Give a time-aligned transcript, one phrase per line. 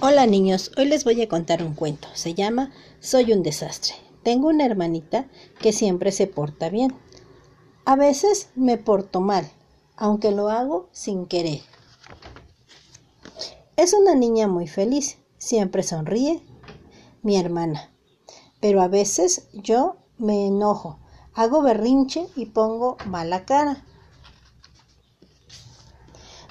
[0.00, 2.08] Hola niños, hoy les voy a contar un cuento.
[2.14, 3.94] Se llama Soy un desastre.
[4.22, 5.28] Tengo una hermanita
[5.60, 6.94] que siempre se porta bien.
[7.84, 9.50] A veces me porto mal,
[9.96, 11.60] aunque lo hago sin querer.
[13.76, 16.42] Es una niña muy feliz, siempre sonríe,
[17.22, 17.90] mi hermana.
[18.60, 20.98] Pero a veces yo me enojo,
[21.34, 23.84] hago berrinche y pongo mala cara.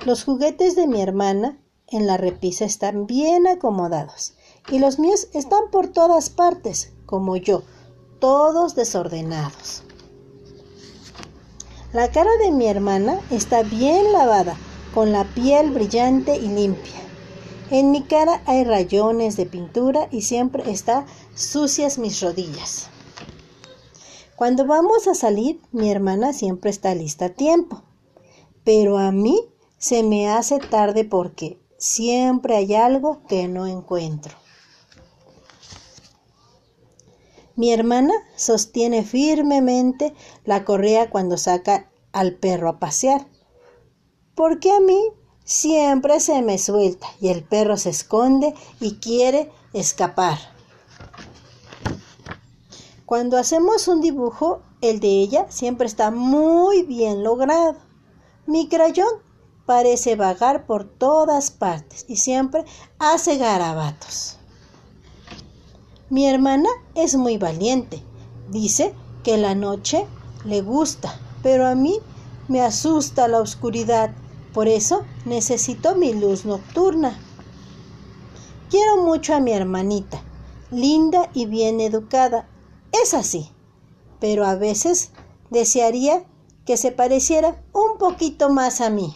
[0.05, 1.59] Los juguetes de mi hermana
[1.91, 4.33] en la repisa están bien acomodados
[4.69, 7.63] y los míos están por todas partes, como yo,
[8.19, 9.83] todos desordenados.
[11.93, 14.57] La cara de mi hermana está bien lavada,
[14.93, 17.01] con la piel brillante y limpia.
[17.69, 21.05] En mi cara hay rayones de pintura y siempre está
[21.35, 22.87] sucias mis rodillas.
[24.35, 27.83] Cuando vamos a salir, mi hermana siempre está lista a tiempo,
[28.63, 29.39] pero a mí
[29.77, 34.37] se me hace tarde porque siempre hay algo que no encuentro.
[37.55, 40.13] Mi hermana sostiene firmemente
[40.45, 43.27] la correa cuando saca al perro a pasear,
[44.35, 45.01] porque a mí
[45.43, 50.37] siempre se me suelta y el perro se esconde y quiere escapar.
[53.05, 57.75] Cuando hacemos un dibujo, el de ella siempre está muy bien logrado.
[58.45, 59.30] Mi crayón
[59.65, 62.65] parece vagar por todas partes y siempre
[62.99, 64.37] hace garabatos.
[66.09, 68.03] Mi hermana es muy valiente.
[68.49, 70.05] Dice que la noche
[70.43, 71.99] le gusta, pero a mí
[72.47, 74.11] me asusta la oscuridad.
[74.53, 77.17] Por eso necesito mi luz nocturna.
[78.69, 80.21] Quiero mucho a mi hermanita,
[80.69, 82.47] linda y bien educada.
[82.91, 83.49] Es así,
[84.19, 85.11] pero a veces
[85.49, 86.25] desearía
[86.65, 89.15] que se pareciera un poquito más a mí.